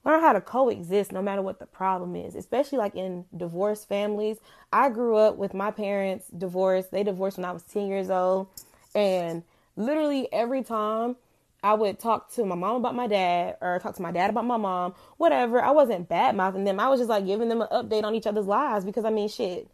learn 0.06 0.22
how 0.22 0.34
to 0.34 0.42
coexist 0.42 1.12
no 1.12 1.22
matter 1.22 1.42
what 1.42 1.60
the 1.60 1.66
problem 1.66 2.16
is 2.16 2.36
especially 2.36 2.78
like 2.78 2.96
in 2.96 3.26
divorced 3.36 3.88
families 3.88 4.38
i 4.72 4.90
grew 4.90 5.16
up 5.16 5.38
with 5.38 5.54
my 5.54 5.72
parents 5.72 6.28
divorced 6.38 6.92
they 6.92 7.04
divorced 7.04 7.38
when 7.38 7.46
i 7.46 7.52
was 7.52 7.64
10 7.64 7.88
years 7.88 8.10
old 8.10 8.48
and 8.96 9.44
literally 9.76 10.32
every 10.32 10.64
time 10.64 11.16
I 11.64 11.74
would 11.74 12.00
talk 12.00 12.32
to 12.36 12.46
my 12.46 12.56
mom 12.56 12.78
about 12.78 12.96
my 12.96 13.08
dad 13.08 13.58
or 13.62 13.80
talk 13.80 13.96
to 13.96 14.02
my 14.02 14.12
dad 14.12 14.30
about 14.30 14.46
my 14.46 14.58
mom, 14.58 14.94
whatever. 15.18 15.62
I 15.62 15.72
wasn't 15.72 16.08
bad 16.08 16.36
mouthing 16.36 16.64
them. 16.64 16.80
I 16.80 16.88
was 16.88 17.00
just 17.00 17.10
like 17.10 17.26
giving 17.26 17.50
them 17.50 17.62
an 17.62 17.68
update 17.72 18.04
on 18.04 18.14
each 18.14 18.28
other's 18.28 18.46
lives 18.46 18.86
because 18.86 19.06
I 19.06 19.10
mean, 19.10 19.28
shit, 19.28 19.68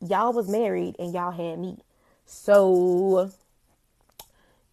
y'all 0.00 0.32
was 0.32 0.48
married 0.48 0.96
and 0.98 1.14
y'all 1.14 1.32
had 1.32 1.58
me. 1.58 1.78
So 2.26 3.30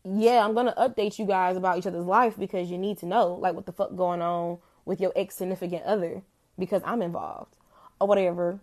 yeah, 0.06 0.46
I'm 0.46 0.54
gonna 0.54 0.74
update 0.78 1.20
you 1.20 1.26
guys 1.26 1.58
about 1.58 1.78
each 1.78 1.88
other's 1.88 2.06
life 2.06 2.36
because 2.38 2.70
you 2.70 2.78
need 2.78 2.98
to 3.00 3.06
know 3.06 3.36
like 3.36 3.54
what 3.56 3.66
the 3.66 3.72
fuck 3.72 3.96
going 3.96 4.22
on 4.22 4.58
with 4.86 5.00
your 5.02 5.14
ex 5.16 5.36
significant 5.36 5.84
other 5.84 6.22
because 6.60 6.82
I'm 6.86 7.02
involved. 7.02 7.56
or 8.00 8.08
whatever. 8.08 8.60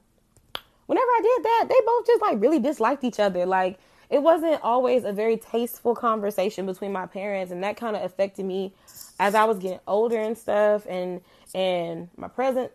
Whenever 0.87 1.06
I 1.06 1.20
did 1.23 1.44
that, 1.44 1.66
they 1.68 1.87
both 1.87 2.06
just 2.06 2.23
like 2.23 2.40
really 2.40 2.59
disliked 2.59 3.04
each 3.04 3.20
other. 3.20 3.47
Like 3.47 3.78
it 4.11 4.23
wasn't 4.23 4.61
always 4.62 5.04
a 5.04 5.12
very 5.12 5.37
tasteful 5.37 5.94
conversation 5.94 6.66
between 6.66 6.92
my 6.92 7.06
parents, 7.06 7.52
and 7.52 7.62
that 7.64 7.76
kind 7.76 7.97
of 7.97 8.02
affected 8.02 8.44
me 8.44 8.75
as 9.18 9.35
I 9.35 9.44
was 9.44 9.59
getting 9.59 9.80
older 9.87 10.18
and 10.18 10.37
stuff. 10.37 10.87
And 10.88 11.20
and 11.54 12.09
my 12.16 12.28
present 12.28 12.73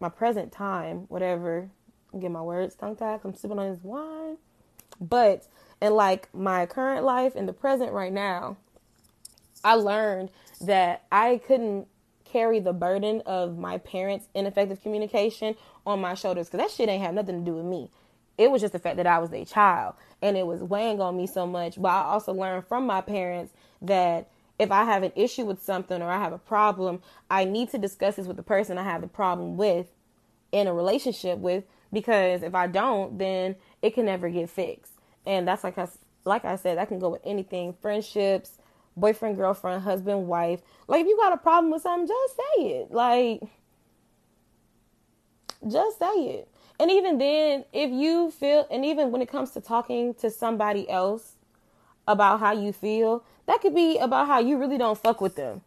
my 0.00 0.08
present 0.08 0.52
time, 0.52 1.06
whatever. 1.08 1.70
Getting 2.12 2.32
my 2.32 2.42
words 2.42 2.74
tongue 2.76 2.96
tied. 2.96 3.20
I'm 3.24 3.34
sipping 3.34 3.58
on 3.58 3.72
this 3.72 3.82
wine, 3.82 4.36
but 5.00 5.46
in 5.80 5.94
like 5.94 6.32
my 6.34 6.66
current 6.66 7.04
life 7.04 7.36
in 7.36 7.46
the 7.46 7.52
present 7.52 7.92
right 7.92 8.12
now, 8.12 8.56
I 9.62 9.74
learned 9.74 10.30
that 10.60 11.04
I 11.10 11.40
couldn't 11.46 11.86
carry 12.24 12.58
the 12.58 12.72
burden 12.72 13.22
of 13.26 13.58
my 13.58 13.78
parents' 13.78 14.28
ineffective 14.34 14.82
communication 14.82 15.54
on 15.86 16.00
my 16.00 16.14
shoulders 16.14 16.48
because 16.48 16.58
that 16.58 16.70
shit 16.74 16.88
ain't 16.88 17.02
have 17.02 17.14
nothing 17.14 17.38
to 17.38 17.50
do 17.50 17.56
with 17.56 17.64
me. 17.64 17.90
It 18.36 18.50
was 18.50 18.60
just 18.60 18.72
the 18.72 18.78
fact 18.78 18.96
that 18.96 19.06
I 19.06 19.18
was 19.18 19.30
their 19.30 19.44
child 19.44 19.94
and 20.20 20.36
it 20.36 20.46
was 20.46 20.62
weighing 20.62 21.00
on 21.00 21.16
me 21.16 21.26
so 21.26 21.46
much. 21.46 21.80
But 21.80 21.88
I 21.88 22.02
also 22.02 22.32
learned 22.32 22.66
from 22.66 22.86
my 22.86 23.00
parents 23.00 23.52
that 23.82 24.28
if 24.58 24.70
I 24.70 24.84
have 24.84 25.02
an 25.02 25.12
issue 25.14 25.44
with 25.44 25.62
something 25.62 26.02
or 26.02 26.10
I 26.10 26.18
have 26.18 26.32
a 26.32 26.38
problem, 26.38 27.02
I 27.30 27.44
need 27.44 27.70
to 27.70 27.78
discuss 27.78 28.16
this 28.16 28.26
with 28.26 28.36
the 28.36 28.42
person 28.42 28.78
I 28.78 28.84
have 28.84 29.00
the 29.00 29.08
problem 29.08 29.56
with 29.56 29.86
in 30.52 30.66
a 30.66 30.74
relationship 30.74 31.38
with 31.38 31.64
because 31.92 32.42
if 32.42 32.54
I 32.54 32.66
don't, 32.66 33.18
then 33.18 33.56
it 33.84 33.92
can 33.92 34.06
never 34.06 34.30
get 34.30 34.48
fixed. 34.48 34.94
And 35.26 35.46
that's 35.46 35.62
like 35.62 35.76
I 35.76 35.86
like 36.24 36.46
I 36.46 36.56
said, 36.56 36.78
that 36.78 36.88
can 36.88 36.98
go 36.98 37.10
with 37.10 37.20
anything, 37.22 37.74
friendships, 37.82 38.58
boyfriend, 38.96 39.36
girlfriend, 39.36 39.82
husband, 39.82 40.26
wife. 40.26 40.62
Like 40.88 41.02
if 41.02 41.06
you 41.06 41.18
got 41.18 41.34
a 41.34 41.36
problem 41.36 41.70
with 41.70 41.82
something, 41.82 42.08
just 42.08 42.34
say 42.34 42.64
it. 42.64 42.90
Like 42.90 43.42
just 45.70 45.98
say 45.98 46.14
it. 46.14 46.48
And 46.80 46.90
even 46.90 47.18
then, 47.18 47.66
if 47.74 47.90
you 47.90 48.30
feel 48.30 48.66
and 48.70 48.86
even 48.86 49.12
when 49.12 49.20
it 49.20 49.28
comes 49.28 49.50
to 49.50 49.60
talking 49.60 50.14
to 50.14 50.30
somebody 50.30 50.88
else 50.88 51.34
about 52.08 52.40
how 52.40 52.52
you 52.52 52.72
feel, 52.72 53.22
that 53.46 53.60
could 53.60 53.74
be 53.74 53.98
about 53.98 54.26
how 54.26 54.38
you 54.38 54.56
really 54.56 54.78
don't 54.78 54.98
fuck 54.98 55.20
with 55.20 55.36
them. 55.36 55.60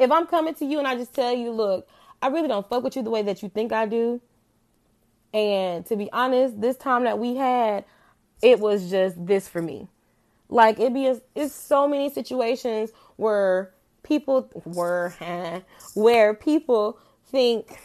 If 0.00 0.10
I'm 0.10 0.26
coming 0.26 0.54
to 0.54 0.64
you 0.64 0.78
and 0.78 0.88
I 0.88 0.96
just 0.96 1.14
tell 1.14 1.32
you, 1.32 1.52
look, 1.52 1.88
I 2.20 2.28
really 2.28 2.48
don't 2.48 2.68
fuck 2.68 2.82
with 2.82 2.96
you 2.96 3.02
the 3.02 3.10
way 3.10 3.22
that 3.22 3.44
you 3.44 3.48
think 3.48 3.72
I 3.72 3.86
do. 3.86 4.20
And 5.32 5.84
to 5.86 5.96
be 5.96 6.10
honest, 6.12 6.60
this 6.60 6.76
time 6.76 7.04
that 7.04 7.18
we 7.18 7.36
had, 7.36 7.84
it 8.42 8.60
was 8.60 8.90
just 8.90 9.26
this 9.26 9.48
for 9.48 9.60
me. 9.60 9.88
Like 10.48 10.78
it 10.80 10.94
be 10.94 11.06
a, 11.06 11.20
it's 11.34 11.54
so 11.54 11.86
many 11.86 12.10
situations 12.10 12.90
where 13.16 13.72
people 14.02 14.50
were 14.64 15.12
where 15.94 16.34
people 16.34 16.98
think 17.26 17.78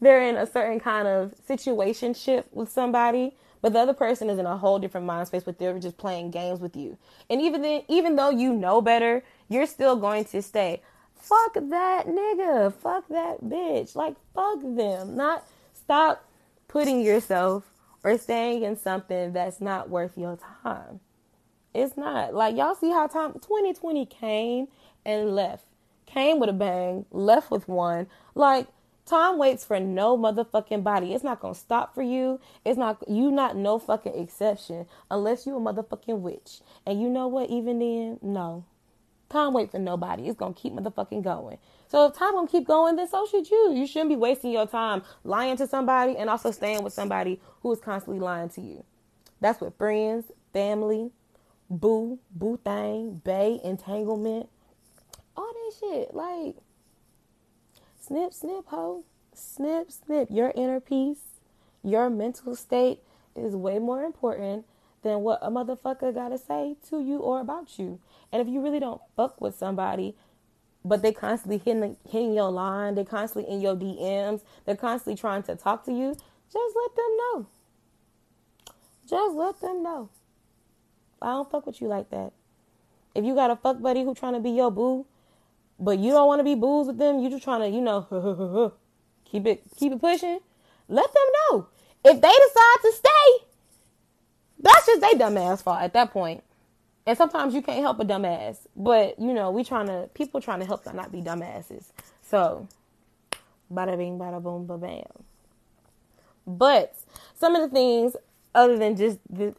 they're 0.00 0.22
in 0.22 0.36
a 0.36 0.46
certain 0.46 0.80
kind 0.80 1.08
of 1.08 1.34
situationship 1.48 2.44
with 2.52 2.70
somebody, 2.70 3.34
but 3.62 3.72
the 3.72 3.78
other 3.78 3.94
person 3.94 4.28
is 4.30 4.38
in 4.38 4.46
a 4.46 4.56
whole 4.56 4.78
different 4.78 5.06
mind 5.06 5.28
space, 5.28 5.44
but 5.44 5.58
they're 5.58 5.78
just 5.78 5.98
playing 5.98 6.30
games 6.30 6.60
with 6.60 6.76
you. 6.76 6.96
And 7.28 7.40
even 7.40 7.62
then, 7.62 7.82
even 7.88 8.16
though 8.16 8.30
you 8.30 8.52
know 8.52 8.80
better, 8.80 9.22
you're 9.48 9.66
still 9.66 9.96
going 9.96 10.24
to 10.26 10.42
stay. 10.42 10.82
Fuck 11.16 11.54
that 11.54 12.06
nigga. 12.06 12.72
Fuck 12.72 13.08
that 13.08 13.44
bitch. 13.44 13.94
Like 13.94 14.16
fuck 14.34 14.60
them. 14.62 15.16
Not 15.16 15.46
stop 15.74 16.24
putting 16.70 17.00
yourself 17.00 17.64
or 18.04 18.16
staying 18.16 18.62
in 18.62 18.76
something 18.76 19.32
that's 19.32 19.60
not 19.60 19.90
worth 19.90 20.16
your 20.16 20.38
time. 20.62 21.00
It's 21.74 21.96
not. 21.96 22.32
Like 22.32 22.56
y'all 22.56 22.76
see 22.76 22.90
how 22.90 23.08
time 23.08 23.32
2020 23.32 24.06
came 24.06 24.68
and 25.04 25.34
left. 25.34 25.64
Came 26.06 26.38
with 26.38 26.48
a 26.48 26.52
bang, 26.52 27.06
left 27.10 27.50
with 27.50 27.68
one. 27.68 28.06
Like 28.36 28.68
time 29.04 29.36
waits 29.36 29.64
for 29.64 29.80
no 29.80 30.16
motherfucking 30.16 30.84
body. 30.84 31.12
It's 31.12 31.24
not 31.24 31.40
gonna 31.40 31.56
stop 31.56 31.92
for 31.92 32.02
you. 32.02 32.38
It's 32.64 32.78
not 32.78 33.02
you 33.08 33.32
not 33.32 33.56
no 33.56 33.80
fucking 33.80 34.14
exception 34.14 34.86
unless 35.10 35.48
you 35.48 35.56
a 35.56 35.60
motherfucking 35.60 36.20
witch. 36.20 36.60
And 36.86 37.02
you 37.02 37.08
know 37.08 37.26
what? 37.26 37.50
Even 37.50 37.80
then, 37.80 38.18
no. 38.22 38.64
Time 39.28 39.54
wait 39.54 39.72
for 39.72 39.80
nobody. 39.80 40.28
It's 40.28 40.38
gonna 40.38 40.54
keep 40.54 40.72
motherfucking 40.72 41.24
going. 41.24 41.58
So 41.90 42.06
if 42.06 42.14
time 42.14 42.34
gonna 42.34 42.46
keep 42.46 42.68
going, 42.68 42.94
then 42.94 43.08
so 43.08 43.26
should 43.26 43.50
you. 43.50 43.72
You 43.74 43.84
shouldn't 43.84 44.10
be 44.10 44.16
wasting 44.16 44.52
your 44.52 44.66
time 44.66 45.02
lying 45.24 45.56
to 45.56 45.66
somebody 45.66 46.16
and 46.16 46.30
also 46.30 46.52
staying 46.52 46.84
with 46.84 46.92
somebody 46.92 47.40
who 47.62 47.72
is 47.72 47.80
constantly 47.80 48.20
lying 48.20 48.48
to 48.50 48.60
you. 48.60 48.84
That's 49.40 49.60
with 49.60 49.76
friends, 49.76 50.26
family, 50.52 51.10
boo, 51.68 52.20
boo 52.30 52.60
thing, 52.64 53.20
bay, 53.24 53.60
entanglement, 53.64 54.48
all 55.36 55.52
that 55.52 55.72
shit. 55.80 56.14
Like, 56.14 56.56
snip, 57.98 58.32
snip, 58.34 58.66
ho. 58.66 59.02
Snip, 59.34 59.90
snip. 59.90 60.28
Your 60.30 60.52
inner 60.54 60.78
peace, 60.78 61.40
your 61.82 62.08
mental 62.08 62.54
state 62.54 63.00
is 63.34 63.56
way 63.56 63.80
more 63.80 64.04
important 64.04 64.64
than 65.02 65.22
what 65.22 65.40
a 65.42 65.50
motherfucker 65.50 66.14
gotta 66.14 66.38
say 66.38 66.76
to 66.88 67.00
you 67.00 67.18
or 67.18 67.40
about 67.40 67.80
you. 67.80 67.98
And 68.30 68.40
if 68.40 68.46
you 68.46 68.60
really 68.60 68.78
don't 68.78 69.00
fuck 69.16 69.40
with 69.40 69.56
somebody, 69.56 70.14
but 70.84 71.02
they 71.02 71.12
constantly 71.12 71.58
hitting, 71.58 71.96
hitting 72.08 72.34
your 72.34 72.50
line, 72.50 72.94
they're 72.94 73.04
constantly 73.04 73.52
in 73.52 73.60
your 73.60 73.76
DMs, 73.76 74.42
they're 74.64 74.76
constantly 74.76 75.18
trying 75.18 75.42
to 75.44 75.56
talk 75.56 75.84
to 75.84 75.92
you, 75.92 76.14
just 76.52 76.76
let 76.76 76.96
them 76.96 77.16
know. 77.16 77.46
Just 79.08 79.34
let 79.34 79.60
them 79.60 79.82
know. 79.82 80.08
I 81.20 81.26
don't 81.28 81.50
fuck 81.50 81.66
with 81.66 81.80
you 81.80 81.88
like 81.88 82.10
that. 82.10 82.32
If 83.14 83.24
you 83.24 83.34
got 83.34 83.50
a 83.50 83.56
fuck 83.56 83.80
buddy 83.82 84.04
who 84.04 84.14
trying 84.14 84.34
to 84.34 84.40
be 84.40 84.50
your 84.50 84.70
boo, 84.70 85.04
but 85.78 85.98
you 85.98 86.12
don't 86.12 86.26
want 86.26 86.40
to 86.40 86.44
be 86.44 86.54
booze 86.54 86.86
with 86.86 86.98
them, 86.98 87.20
you 87.20 87.28
just 87.28 87.42
trying 87.42 87.60
to, 87.60 87.68
you 87.68 87.80
know, 87.80 88.72
keep 89.24 89.46
it 89.46 89.62
keep 89.76 89.92
it 89.92 90.00
pushing. 90.00 90.38
Let 90.88 91.12
them 91.12 91.24
know. 91.50 91.66
If 92.04 92.20
they 92.20 92.28
decide 92.28 92.76
to 92.82 92.92
stay, 92.92 93.46
that's 94.60 94.86
just 94.86 95.00
they 95.00 95.12
dumbass 95.12 95.62
fault 95.62 95.82
at 95.82 95.92
that 95.92 96.12
point. 96.12 96.42
And 97.06 97.16
sometimes 97.16 97.54
you 97.54 97.62
can't 97.62 97.80
help 97.80 97.98
a 98.00 98.04
dumbass, 98.04 98.58
but 98.76 99.18
you 99.18 99.32
know 99.32 99.50
we 99.50 99.64
trying 99.64 99.86
to 99.86 100.08
people 100.14 100.40
trying 100.40 100.60
to 100.60 100.66
help 100.66 100.84
them 100.84 100.96
not 100.96 101.10
be 101.10 101.22
dumbasses. 101.22 101.86
So, 102.22 102.68
bada 103.72 103.96
bing, 103.96 104.18
bada 104.18 104.42
boom, 104.42 104.66
ba 104.66 104.76
bam. 104.76 105.02
But 106.46 106.94
some 107.34 107.54
of 107.56 107.62
the 107.62 107.74
things 107.74 108.16
other 108.54 108.76
than 108.76 108.96
just 108.96 109.18
this, 109.28 109.54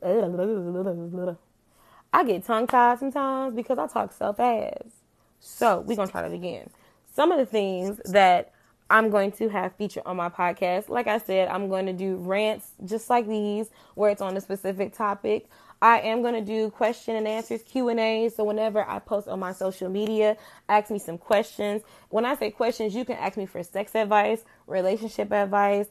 I 2.13 2.23
get 2.25 2.45
tongue 2.45 2.67
tied 2.67 2.99
sometimes 2.99 3.55
because 3.55 3.77
I 3.77 3.87
talk 3.87 4.13
so 4.13 4.33
fast. 4.33 4.95
So 5.39 5.81
we're 5.81 5.95
gonna 5.95 6.11
try 6.11 6.21
that 6.21 6.33
again. 6.33 6.69
Some 7.13 7.31
of 7.31 7.39
the 7.39 7.45
things 7.45 7.99
that 8.05 8.53
I'm 8.89 9.09
going 9.09 9.31
to 9.33 9.47
have 9.49 9.73
featured 9.75 10.03
on 10.05 10.17
my 10.17 10.27
podcast, 10.27 10.89
like 10.89 11.07
I 11.07 11.17
said, 11.17 11.47
I'm 11.47 11.69
going 11.69 11.85
to 11.85 11.93
do 11.93 12.17
rants 12.17 12.71
just 12.83 13.09
like 13.09 13.25
these, 13.25 13.69
where 13.95 14.11
it's 14.11 14.21
on 14.21 14.35
a 14.35 14.41
specific 14.41 14.93
topic. 14.93 15.47
I 15.81 15.99
am 16.01 16.21
going 16.21 16.35
to 16.35 16.41
do 16.41 16.69
question 16.71 17.15
and 17.15 17.27
answers 17.27 17.63
Q 17.63 17.89
and 17.89 17.99
A. 17.99 18.29
So 18.29 18.43
whenever 18.43 18.87
I 18.87 18.99
post 18.99 19.27
on 19.27 19.39
my 19.39 19.53
social 19.53 19.89
media, 19.89 20.37
ask 20.69 20.91
me 20.91 20.99
some 20.99 21.17
questions. 21.17 21.83
When 22.09 22.25
I 22.25 22.35
say 22.35 22.51
questions, 22.51 22.95
you 22.95 23.05
can 23.05 23.17
ask 23.17 23.37
me 23.37 23.45
for 23.47 23.63
sex 23.63 23.95
advice, 23.95 24.43
relationship 24.67 25.31
advice, 25.31 25.87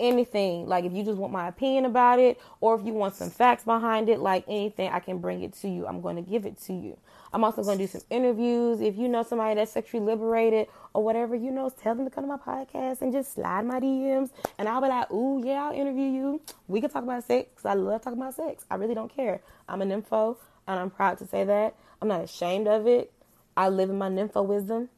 anything. 0.00 0.66
Like 0.66 0.84
if 0.84 0.92
you 0.92 1.04
just 1.04 1.18
want 1.18 1.32
my 1.32 1.48
opinion 1.48 1.84
about 1.84 2.18
it, 2.18 2.40
or 2.60 2.78
if 2.78 2.86
you 2.86 2.92
want 2.92 3.14
some 3.14 3.30
facts 3.30 3.64
behind 3.64 4.08
it, 4.08 4.20
like 4.20 4.44
anything, 4.48 4.90
I 4.90 5.00
can 5.00 5.18
bring 5.18 5.42
it 5.42 5.52
to 5.54 5.68
you. 5.68 5.86
I'm 5.86 6.00
going 6.00 6.16
to 6.16 6.22
give 6.22 6.46
it 6.46 6.58
to 6.62 6.72
you. 6.72 6.98
I'm 7.32 7.44
also 7.44 7.62
going 7.62 7.78
to 7.78 7.84
do 7.84 7.88
some 7.88 8.00
interviews. 8.10 8.80
If 8.80 8.96
you 8.96 9.08
know 9.08 9.22
somebody 9.22 9.54
that's 9.56 9.72
sexually 9.72 10.04
liberated 10.04 10.68
or 10.94 11.04
whatever, 11.04 11.34
you 11.34 11.50
know, 11.50 11.70
tell 11.70 11.94
them 11.94 12.04
to 12.04 12.10
come 12.10 12.24
to 12.24 12.28
my 12.28 12.36
podcast 12.36 13.02
and 13.02 13.12
just 13.12 13.34
slide 13.34 13.66
my 13.66 13.80
DMs. 13.80 14.30
And 14.58 14.68
I'll 14.68 14.80
be 14.80 14.88
like, 14.88 15.10
ooh, 15.10 15.42
yeah, 15.44 15.64
I'll 15.64 15.74
interview 15.74 16.08
you. 16.10 16.40
We 16.68 16.80
can 16.80 16.90
talk 16.90 17.02
about 17.02 17.24
sex 17.24 17.64
I 17.64 17.74
love 17.74 18.02
talking 18.02 18.20
about 18.20 18.34
sex. 18.34 18.64
I 18.70 18.76
really 18.76 18.94
don't 18.94 19.14
care. 19.14 19.40
I'm 19.68 19.82
an 19.82 19.90
nympho 19.90 20.36
and 20.66 20.80
I'm 20.80 20.90
proud 20.90 21.18
to 21.18 21.26
say 21.26 21.44
that. 21.44 21.74
I'm 22.00 22.08
not 22.08 22.22
ashamed 22.22 22.66
of 22.66 22.86
it. 22.86 23.12
I 23.56 23.68
live 23.68 23.90
in 23.90 23.98
my 23.98 24.08
nympho 24.08 24.44
wisdom. 24.44 24.88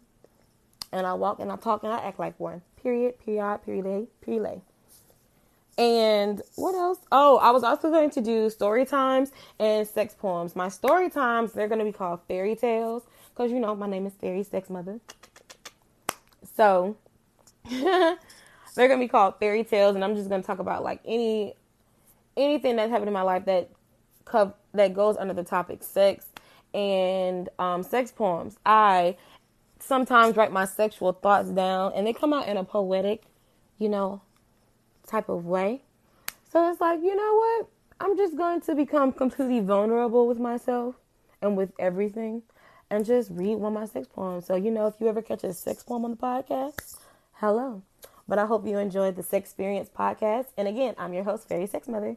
And 0.92 1.06
I 1.06 1.14
walk 1.14 1.38
and 1.40 1.50
I 1.50 1.56
talk 1.56 1.82
and 1.82 1.92
I 1.92 1.98
act 1.98 2.18
like 2.18 2.38
one. 2.38 2.62
Period, 2.82 3.18
period, 3.24 3.60
period, 3.64 4.08
period. 4.20 4.60
And 5.78 6.42
what 6.56 6.74
else? 6.74 6.98
Oh, 7.10 7.38
I 7.38 7.50
was 7.50 7.62
also 7.62 7.90
going 7.90 8.10
to 8.10 8.20
do 8.20 8.50
story 8.50 8.84
times 8.84 9.32
and 9.58 9.86
sex 9.86 10.14
poems. 10.14 10.54
My 10.54 10.68
story 10.68 11.08
times, 11.08 11.52
they're 11.52 11.68
going 11.68 11.78
to 11.78 11.84
be 11.84 11.92
called 11.92 12.20
fairy 12.28 12.54
tales 12.54 13.02
because, 13.30 13.50
you 13.50 13.60
know, 13.60 13.74
my 13.74 13.86
name 13.86 14.06
is 14.06 14.12
Fairy 14.14 14.42
Sex 14.42 14.68
Mother. 14.68 15.00
So 16.56 16.96
they're 17.70 18.18
going 18.76 19.00
to 19.00 19.04
be 19.04 19.08
called 19.08 19.36
fairy 19.40 19.64
tales. 19.64 19.94
And 19.94 20.04
I'm 20.04 20.16
just 20.16 20.28
going 20.28 20.42
to 20.42 20.46
talk 20.46 20.58
about 20.58 20.82
like 20.82 21.00
any, 21.04 21.54
anything 22.36 22.76
that's 22.76 22.90
happened 22.90 23.08
in 23.08 23.14
my 23.14 23.22
life 23.22 23.46
that, 23.46 23.70
that 24.74 24.94
goes 24.94 25.16
under 25.16 25.34
the 25.34 25.44
topic 25.44 25.82
sex 25.82 26.26
and 26.74 27.48
um, 27.58 27.82
sex 27.82 28.12
poems. 28.12 28.58
I 28.66 29.16
sometimes 29.78 30.36
write 30.36 30.52
my 30.52 30.66
sexual 30.66 31.12
thoughts 31.12 31.48
down 31.48 31.92
and 31.94 32.06
they 32.06 32.12
come 32.12 32.32
out 32.32 32.48
in 32.48 32.56
a 32.56 32.64
poetic, 32.64 33.22
you 33.78 33.88
know, 33.88 34.20
type 35.10 35.28
of 35.28 35.44
way. 35.44 35.82
So 36.50 36.70
it's 36.70 36.80
like, 36.80 37.00
you 37.00 37.14
know 37.14 37.34
what? 37.34 37.68
I'm 38.00 38.16
just 38.16 38.36
going 38.36 38.60
to 38.62 38.74
become 38.74 39.12
completely 39.12 39.60
vulnerable 39.60 40.26
with 40.26 40.38
myself 40.38 40.94
and 41.42 41.56
with 41.56 41.72
everything 41.78 42.42
and 42.90 43.04
just 43.04 43.30
read 43.30 43.56
one 43.56 43.74
of 43.74 43.80
my 43.80 43.86
sex 43.86 44.08
poems. 44.08 44.46
So, 44.46 44.56
you 44.56 44.70
know, 44.70 44.86
if 44.86 44.94
you 45.00 45.08
ever 45.08 45.22
catch 45.22 45.44
a 45.44 45.52
sex 45.52 45.82
poem 45.82 46.04
on 46.04 46.12
the 46.12 46.16
podcast, 46.16 46.96
hello. 47.34 47.82
But 48.26 48.38
I 48.38 48.46
hope 48.46 48.66
you 48.66 48.78
enjoyed 48.78 49.16
the 49.16 49.22
Sex 49.22 49.48
Experience 49.48 49.90
podcast. 49.90 50.46
And 50.56 50.68
again, 50.68 50.94
I'm 50.98 51.12
your 51.12 51.24
host, 51.24 51.48
Fairy 51.48 51.66
Sex 51.66 51.88
Mother. 51.88 52.16